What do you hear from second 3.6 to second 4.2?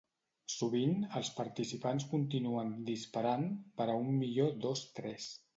per a un